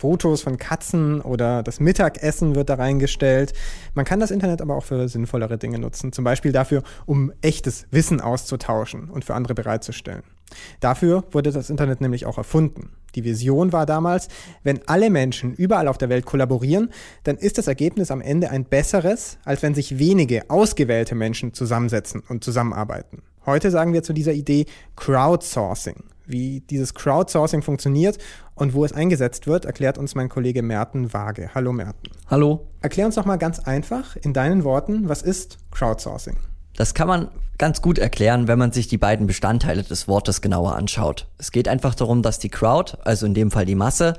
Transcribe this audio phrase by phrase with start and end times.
[0.00, 3.52] Fotos von Katzen oder das Mittagessen wird da reingestellt.
[3.92, 7.86] Man kann das Internet aber auch für sinnvollere Dinge nutzen, zum Beispiel dafür, um echtes
[7.90, 10.22] Wissen auszutauschen und für andere bereitzustellen.
[10.80, 12.92] Dafür wurde das Internet nämlich auch erfunden.
[13.14, 14.28] Die Vision war damals,
[14.62, 16.90] wenn alle Menschen überall auf der Welt kollaborieren,
[17.24, 22.22] dann ist das Ergebnis am Ende ein besseres, als wenn sich wenige ausgewählte Menschen zusammensetzen
[22.26, 23.22] und zusammenarbeiten.
[23.44, 24.64] Heute sagen wir zu dieser Idee
[24.96, 26.04] Crowdsourcing.
[26.30, 28.18] Wie dieses Crowdsourcing funktioniert
[28.54, 31.50] und wo es eingesetzt wird, erklärt uns mein Kollege Merten Waage.
[31.54, 32.08] Hallo Merten.
[32.28, 32.68] Hallo.
[32.80, 36.36] Erklär uns doch mal ganz einfach in deinen Worten, was ist Crowdsourcing?
[36.76, 40.76] Das kann man ganz gut erklären, wenn man sich die beiden Bestandteile des Wortes genauer
[40.76, 41.26] anschaut.
[41.36, 44.14] Es geht einfach darum, dass die Crowd, also in dem Fall die Masse,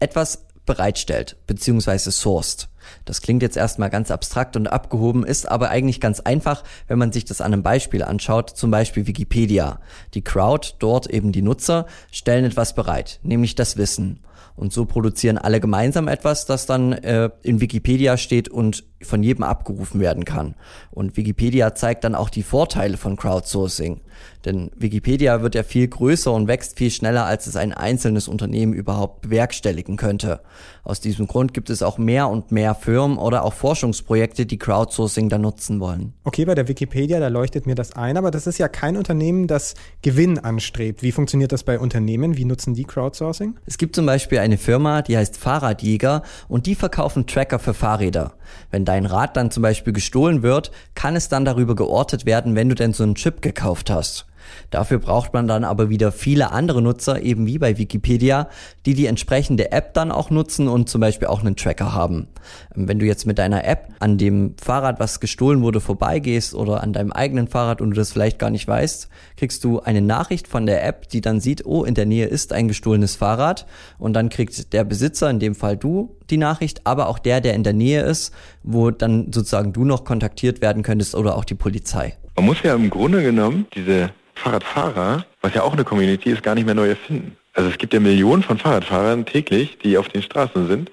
[0.00, 2.10] etwas bereitstellt bzw.
[2.10, 2.68] sourced.
[3.04, 7.12] Das klingt jetzt erstmal ganz abstrakt und abgehoben, ist aber eigentlich ganz einfach, wenn man
[7.12, 9.80] sich das an einem Beispiel anschaut, zum Beispiel Wikipedia.
[10.14, 14.20] Die Crowd, dort eben die Nutzer, stellen etwas bereit, nämlich das Wissen.
[14.56, 19.42] Und so produzieren alle gemeinsam etwas, das dann äh, in Wikipedia steht und von jedem
[19.42, 20.54] abgerufen werden kann.
[20.92, 24.00] Und Wikipedia zeigt dann auch die Vorteile von Crowdsourcing.
[24.44, 28.74] Denn Wikipedia wird ja viel größer und wächst viel schneller, als es ein einzelnes Unternehmen
[28.74, 30.40] überhaupt bewerkstelligen könnte.
[30.84, 35.28] Aus diesem Grund gibt es auch mehr und mehr Firmen oder auch Forschungsprojekte, die Crowdsourcing
[35.28, 36.12] dann nutzen wollen.
[36.24, 39.46] Okay, bei der Wikipedia, da leuchtet mir das ein, aber das ist ja kein Unternehmen,
[39.46, 41.02] das Gewinn anstrebt.
[41.02, 42.36] Wie funktioniert das bei Unternehmen?
[42.36, 43.56] Wie nutzen die Crowdsourcing?
[43.66, 48.34] Es gibt zum Beispiel eine Firma, die heißt Fahrradjäger und die verkaufen Tracker für Fahrräder.
[48.70, 52.68] Wenn dein Rad dann zum Beispiel gestohlen wird, kann es dann darüber geortet werden, wenn
[52.68, 54.26] du denn so einen Chip gekauft hast.
[54.70, 58.48] Dafür braucht man dann aber wieder viele andere Nutzer, eben wie bei Wikipedia,
[58.86, 62.28] die die entsprechende App dann auch nutzen und zum Beispiel auch einen Tracker haben.
[62.74, 66.92] Wenn du jetzt mit deiner App an dem Fahrrad, was gestohlen wurde, vorbeigehst oder an
[66.92, 70.66] deinem eigenen Fahrrad und du das vielleicht gar nicht weißt, kriegst du eine Nachricht von
[70.66, 73.66] der App, die dann sieht, oh, in der Nähe ist ein gestohlenes Fahrrad
[73.98, 77.54] und dann kriegt der Besitzer, in dem Fall du, die Nachricht, aber auch der, der
[77.54, 81.54] in der Nähe ist, wo dann sozusagen du noch kontaktiert werden könntest oder auch die
[81.54, 82.14] Polizei.
[82.36, 86.54] Man muss ja im Grunde genommen diese Fahrradfahrer, was ja auch eine Community ist, gar
[86.54, 87.36] nicht mehr neu erfinden.
[87.54, 90.90] Also es gibt ja Millionen von Fahrradfahrern täglich, die auf den Straßen sind.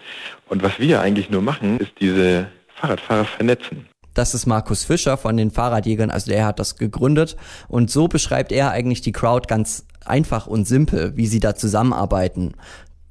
[0.47, 3.88] Und was wir eigentlich nur machen, ist diese Fahrradfahrer vernetzen.
[4.13, 7.38] Das ist Markus Fischer von den Fahrradjägern, also der hat das gegründet.
[7.68, 12.53] Und so beschreibt er eigentlich die Crowd ganz einfach und simpel, wie sie da zusammenarbeiten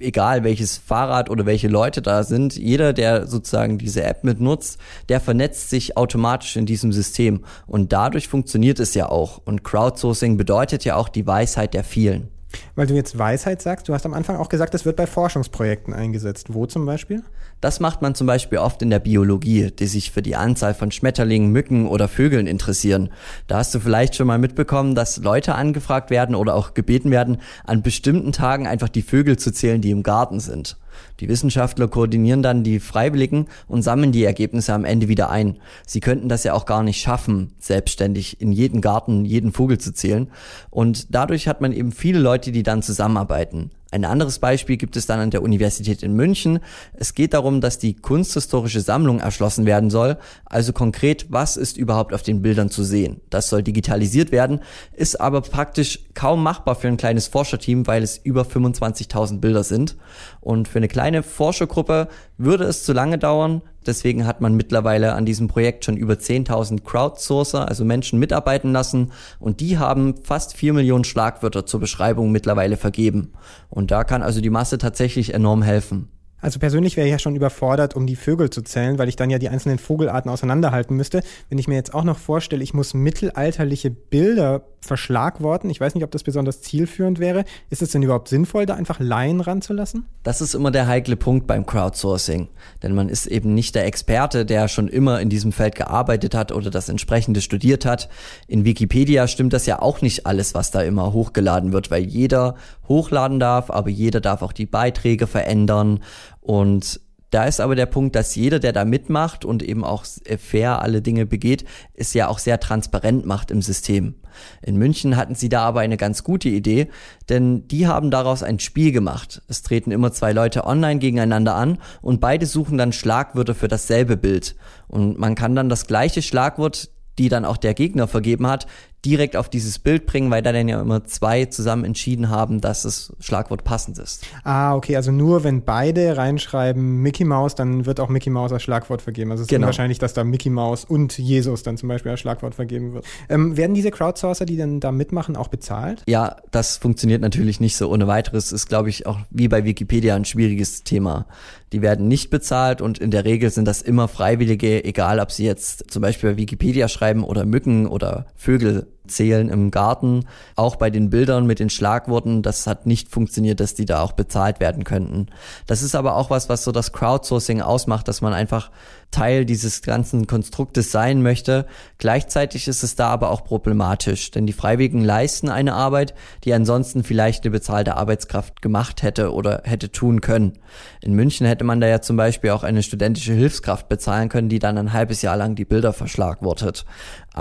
[0.01, 4.79] egal welches Fahrrad oder welche Leute da sind, jeder, der sozusagen diese App mitnutzt,
[5.09, 7.45] der vernetzt sich automatisch in diesem System.
[7.67, 9.41] Und dadurch funktioniert es ja auch.
[9.45, 12.29] Und Crowdsourcing bedeutet ja auch die Weisheit der vielen.
[12.75, 15.95] Weil du jetzt Weisheit sagst, du hast am Anfang auch gesagt, es wird bei Forschungsprojekten
[15.95, 16.49] eingesetzt.
[16.55, 17.23] Wo zum Beispiel?
[17.61, 20.91] Das macht man zum Beispiel oft in der Biologie, die sich für die Anzahl von
[20.91, 23.11] Schmetterlingen, Mücken oder Vögeln interessieren.
[23.49, 27.39] Da hast du vielleicht schon mal mitbekommen, dass Leute angefragt werden oder auch gebeten werden,
[27.65, 30.79] an bestimmten Tagen einfach die Vögel zu zählen, die im Garten sind.
[31.21, 35.59] Die Wissenschaftler koordinieren dann die Freiwilligen und sammeln die Ergebnisse am Ende wieder ein.
[35.87, 39.93] Sie könnten das ja auch gar nicht schaffen, selbstständig in jeden Garten jeden Vogel zu
[39.93, 40.31] zählen.
[40.71, 43.71] Und dadurch hat man eben viele Leute, die dann zusammenarbeiten.
[43.93, 46.61] Ein anderes Beispiel gibt es dann an der Universität in München.
[46.95, 50.17] Es geht darum, dass die kunsthistorische Sammlung erschlossen werden soll.
[50.45, 53.21] Also konkret, was ist überhaupt auf den Bildern zu sehen?
[53.31, 54.61] Das soll digitalisiert werden,
[54.95, 59.97] ist aber praktisch kaum machbar für ein kleines Forscherteam, weil es über 25.000 Bilder sind.
[60.41, 62.09] Und für eine kleine Forschergruppe
[62.39, 63.63] würde es zu lange dauern.
[63.87, 69.13] Deswegen hat man mittlerweile an diesem Projekt schon über 10.000 Crowdsourcer, also Menschen mitarbeiten lassen.
[69.39, 73.33] Und die haben fast 4 Millionen Schlagwörter zur Beschreibung mittlerweile vergeben.
[73.69, 76.09] Und da kann also die Masse tatsächlich enorm helfen.
[76.43, 79.31] Also persönlich wäre ich ja schon überfordert, um die Vögel zu zählen, weil ich dann
[79.31, 81.23] ja die einzelnen Vogelarten auseinanderhalten müsste.
[81.49, 86.05] Wenn ich mir jetzt auch noch vorstelle, ich muss mittelalterliche Bilder verschlagworten, ich weiß nicht,
[86.05, 87.45] ob das besonders zielführend wäre.
[87.69, 90.07] Ist es denn überhaupt sinnvoll, da einfach Laien ranzulassen?
[90.23, 92.49] Das ist immer der heikle Punkt beim Crowdsourcing.
[92.83, 96.53] Denn man ist eben nicht der Experte, der schon immer in diesem Feld gearbeitet hat
[96.53, 98.09] oder das entsprechende studiert hat.
[98.49, 102.55] In Wikipedia stimmt das ja auch nicht alles, was da immer hochgeladen wird, weil jeder
[102.89, 106.01] hochladen darf, aber jeder darf auch die Beiträge verändern
[106.41, 107.01] und
[107.31, 110.05] da ist aber der Punkt, dass jeder, der da mitmacht und eben auch
[110.39, 114.17] fair alle Dinge begeht, es ja auch sehr transparent macht im System.
[114.63, 116.89] In München hatten sie da aber eine ganz gute Idee,
[117.29, 119.43] denn die haben daraus ein Spiel gemacht.
[119.49, 124.17] Es treten immer zwei Leute online gegeneinander an und beide suchen dann Schlagwörter für dasselbe
[124.17, 124.57] Bild.
[124.89, 126.91] Und man kann dann das gleiche Schlagwort
[127.21, 128.67] die dann auch der Gegner vergeben hat,
[129.05, 132.83] direkt auf dieses Bild bringen, weil da dann ja immer zwei zusammen entschieden haben, dass
[132.83, 134.27] das Schlagwort passend ist.
[134.45, 138.63] Ah, okay, also nur wenn beide reinschreiben Mickey Mouse, dann wird auch Mickey Mouse als
[138.63, 139.31] Schlagwort vergeben.
[139.31, 139.67] Also es ist Genau.
[139.67, 143.05] unwahrscheinlich, dass da Mickey Mouse und Jesus dann zum Beispiel als Schlagwort vergeben wird.
[143.29, 146.03] Ähm, werden diese Crowdsourcer, die dann da mitmachen, auch bezahlt?
[146.07, 148.53] Ja, das funktioniert natürlich nicht so ohne weiteres.
[148.53, 151.27] Ist, glaube ich, auch wie bei Wikipedia ein schwieriges Thema.
[151.73, 155.45] Die werden nicht bezahlt und in der Regel sind das immer Freiwillige, egal ob sie
[155.45, 160.27] jetzt zum Beispiel bei Wikipedia schreiben oder Mücken oder Vögel zählen im Garten.
[160.57, 164.13] Auch bei den Bildern mit den Schlagworten, das hat nicht funktioniert, dass die da auch
[164.13, 165.27] bezahlt werden könnten.
[165.67, 168.71] Das ist aber auch was, was so das Crowdsourcing ausmacht, dass man einfach
[169.11, 171.67] Teil dieses ganzen Konstruktes sein möchte.
[171.99, 176.15] Gleichzeitig ist es da aber auch problematisch, denn die Freiwilligen leisten eine Arbeit,
[176.45, 180.59] die ansonsten vielleicht eine bezahlte Arbeitskraft gemacht hätte oder hätte tun können.
[181.01, 184.61] In München hätte man da ja zum Beispiel auch eine studentische Hilfskraft bezahlen können, die
[184.61, 186.85] dann ein halbes Jahr lang die Bilder verschlagwortet.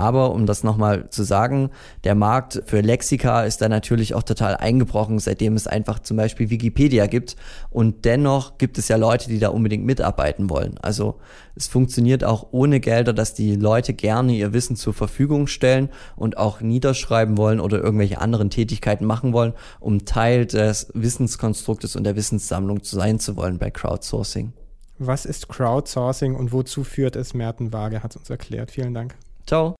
[0.00, 1.68] Aber um das nochmal zu sagen,
[2.04, 6.48] der Markt für Lexika ist da natürlich auch total eingebrochen, seitdem es einfach zum Beispiel
[6.48, 7.36] Wikipedia gibt.
[7.68, 10.78] Und dennoch gibt es ja Leute, die da unbedingt mitarbeiten wollen.
[10.80, 11.16] Also
[11.54, 16.38] es funktioniert auch ohne Gelder, dass die Leute gerne ihr Wissen zur Verfügung stellen und
[16.38, 22.16] auch niederschreiben wollen oder irgendwelche anderen Tätigkeiten machen wollen, um Teil des Wissenskonstruktes und der
[22.16, 24.54] Wissenssammlung sein zu wollen bei Crowdsourcing.
[24.98, 27.34] Was ist Crowdsourcing und wozu führt es?
[27.34, 28.70] Merten Waage hat es uns erklärt.
[28.70, 29.14] Vielen Dank.
[29.46, 29.79] Ciao.